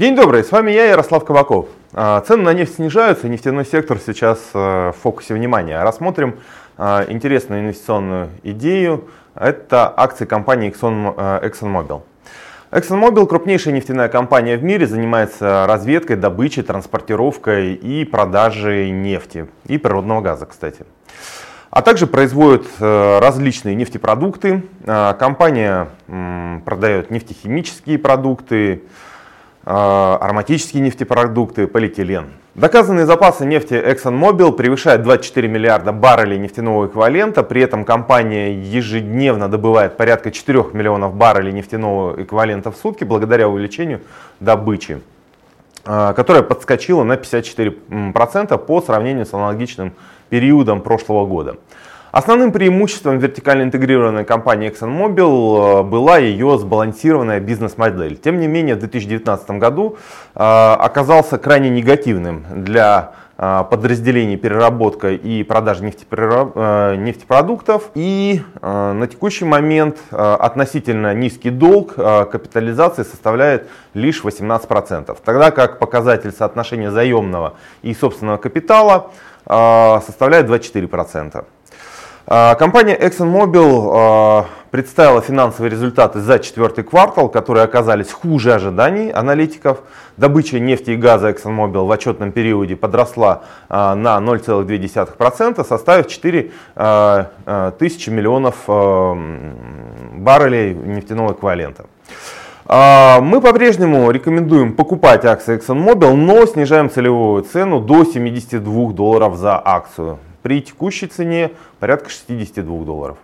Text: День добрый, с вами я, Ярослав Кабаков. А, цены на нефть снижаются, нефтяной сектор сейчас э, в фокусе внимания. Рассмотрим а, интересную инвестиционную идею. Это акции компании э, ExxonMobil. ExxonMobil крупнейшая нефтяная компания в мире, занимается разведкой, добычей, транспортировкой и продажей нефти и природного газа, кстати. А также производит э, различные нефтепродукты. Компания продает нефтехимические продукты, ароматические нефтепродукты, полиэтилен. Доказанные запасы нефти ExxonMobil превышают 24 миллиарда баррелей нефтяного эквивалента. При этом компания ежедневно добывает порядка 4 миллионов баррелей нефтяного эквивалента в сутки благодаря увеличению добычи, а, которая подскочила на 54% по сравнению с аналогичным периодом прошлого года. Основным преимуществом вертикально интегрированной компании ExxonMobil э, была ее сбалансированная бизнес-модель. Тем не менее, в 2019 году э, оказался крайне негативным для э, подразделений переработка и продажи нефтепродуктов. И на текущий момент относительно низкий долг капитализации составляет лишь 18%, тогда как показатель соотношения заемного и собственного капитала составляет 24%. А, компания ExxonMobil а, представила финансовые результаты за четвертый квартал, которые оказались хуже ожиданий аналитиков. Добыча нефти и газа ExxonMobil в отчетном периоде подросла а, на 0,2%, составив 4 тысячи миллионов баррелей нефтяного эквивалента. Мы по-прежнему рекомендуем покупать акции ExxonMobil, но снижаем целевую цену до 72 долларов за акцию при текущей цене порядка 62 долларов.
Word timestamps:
День 0.00 0.16
добрый, 0.16 0.42
с 0.42 0.50
вами 0.50 0.70
я, 0.70 0.86
Ярослав 0.86 1.26
Кабаков. 1.26 1.68
А, 1.92 2.22
цены 2.22 2.44
на 2.44 2.54
нефть 2.54 2.76
снижаются, 2.76 3.28
нефтяной 3.28 3.66
сектор 3.66 3.98
сейчас 3.98 4.38
э, 4.54 4.92
в 4.92 4.94
фокусе 5.02 5.34
внимания. 5.34 5.82
Рассмотрим 5.82 6.38
а, 6.78 7.04
интересную 7.06 7.60
инвестиционную 7.60 8.30
идею. 8.42 9.10
Это 9.34 9.92
акции 9.94 10.24
компании 10.24 10.70
э, 10.70 11.46
ExxonMobil. 11.46 12.00
ExxonMobil 12.70 13.26
крупнейшая 13.26 13.74
нефтяная 13.74 14.08
компания 14.08 14.56
в 14.56 14.64
мире, 14.64 14.86
занимается 14.86 15.66
разведкой, 15.68 16.16
добычей, 16.16 16.62
транспортировкой 16.62 17.74
и 17.74 18.06
продажей 18.06 18.90
нефти 18.90 19.48
и 19.66 19.76
природного 19.76 20.22
газа, 20.22 20.46
кстати. 20.46 20.86
А 21.68 21.82
также 21.82 22.06
производит 22.06 22.66
э, 22.78 23.18
различные 23.18 23.74
нефтепродукты. 23.74 24.62
Компания 24.86 25.88
продает 26.64 27.10
нефтехимические 27.10 27.98
продукты, 27.98 28.84
ароматические 29.64 30.82
нефтепродукты, 30.82 31.66
полиэтилен. 31.66 32.26
Доказанные 32.54 33.06
запасы 33.06 33.46
нефти 33.46 33.74
ExxonMobil 33.74 34.52
превышают 34.52 35.02
24 35.02 35.46
миллиарда 35.46 35.92
баррелей 35.92 36.36
нефтяного 36.36 36.86
эквивалента. 36.86 37.42
При 37.44 37.62
этом 37.62 37.84
компания 37.84 38.52
ежедневно 38.52 39.48
добывает 39.48 39.96
порядка 39.96 40.32
4 40.32 40.66
миллионов 40.72 41.14
баррелей 41.14 41.52
нефтяного 41.52 42.20
эквивалента 42.20 42.72
в 42.72 42.76
сутки 42.76 43.04
благодаря 43.04 43.48
увеличению 43.48 44.00
добычи, 44.40 45.00
а, 45.84 46.12
которая 46.12 46.42
подскочила 46.42 47.04
на 47.04 47.16
54% 47.16 48.58
по 48.58 48.80
сравнению 48.80 49.26
с 49.26 49.32
аналогичным 49.32 49.92
периодом 50.28 50.80
прошлого 50.80 51.26
года. 51.26 51.56
Основным 52.12 52.50
преимуществом 52.50 53.18
вертикально 53.18 53.62
интегрированной 53.62 54.24
компании 54.24 54.70
ExxonMobil 54.70 55.80
э, 55.80 55.82
была 55.84 56.18
ее 56.18 56.58
сбалансированная 56.58 57.38
бизнес-модель. 57.38 58.16
Тем 58.16 58.40
не 58.40 58.48
менее, 58.48 58.74
в 58.74 58.80
2019 58.80 59.50
году 59.52 59.96
э, 60.34 60.40
оказался 60.40 61.38
крайне 61.38 61.70
негативным 61.70 62.44
для 62.50 63.12
э, 63.38 63.62
подразделений 63.70 64.36
переработка 64.36 65.12
и 65.12 65.44
продажи 65.44 65.84
нефтепродуктов. 65.84 67.92
И 67.94 68.42
на 68.60 69.06
текущий 69.06 69.44
момент 69.44 69.98
относительно 70.10 71.14
низкий 71.14 71.50
долг 71.50 71.94
капитализации 71.94 73.04
составляет 73.04 73.68
лишь 73.94 74.24
18%, 74.24 75.16
тогда 75.24 75.52
как 75.52 75.78
показатель 75.78 76.32
соотношения 76.32 76.90
заемного 76.90 77.54
и 77.82 77.94
собственного 77.94 78.36
капитала 78.36 79.12
составляет 79.46 80.48
24%. 80.48 81.44
А, 82.32 82.54
компания 82.54 82.96
ExxonMobil 82.96 83.90
а, 83.92 84.46
представила 84.70 85.20
финансовые 85.20 85.68
результаты 85.68 86.20
за 86.20 86.38
четвертый 86.38 86.84
квартал, 86.84 87.28
которые 87.28 87.64
оказались 87.64 88.12
хуже 88.12 88.54
ожиданий 88.54 89.10
аналитиков. 89.10 89.78
Добыча 90.16 90.60
нефти 90.60 90.92
и 90.92 90.96
газа 90.96 91.30
ExxonMobil 91.30 91.84
в 91.84 91.90
отчетном 91.90 92.30
периоде 92.30 92.76
подросла 92.76 93.42
а, 93.68 93.96
на 93.96 94.18
0,2%, 94.18 95.66
составив 95.66 96.06
4 96.06 96.52
тысячи 97.80 98.10
миллионов 98.10 98.54
баррелей 100.14 100.72
нефтяного 100.72 101.32
эквивалента. 101.32 101.86
Мы 102.68 103.40
по-прежнему 103.40 104.08
рекомендуем 104.12 104.74
покупать 104.74 105.24
акции 105.24 105.58
ExxonMobil, 105.58 106.14
но 106.14 106.46
снижаем 106.46 106.90
целевую 106.90 107.42
цену 107.42 107.80
до 107.80 108.04
72 108.04 108.92
долларов 108.92 109.34
за 109.34 109.60
акцию 109.64 110.20
при 110.42 110.60
текущей 110.62 111.06
цене 111.06 111.52
порядка 111.78 112.10
62 112.10 112.84
долларов. 112.84 113.18